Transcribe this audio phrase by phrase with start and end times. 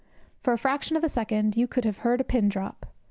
[0.41, 2.87] For a fraction of a second you could have heard a pin drop.